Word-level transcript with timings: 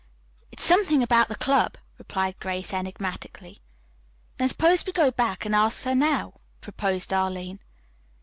"It 0.51 0.59
is 0.59 0.65
something 0.65 1.03
about 1.03 1.27
the 1.27 1.35
club," 1.35 1.77
replied 1.99 2.39
Grace 2.39 2.73
enigmatically. 2.73 3.59
"Then 4.37 4.49
suppose 4.49 4.83
we 4.83 4.93
go 4.93 5.11
back 5.11 5.45
and 5.45 5.53
ask 5.53 5.83
her 5.83 5.93
now," 5.93 6.33
proposed 6.59 7.13
Arline. 7.13 7.59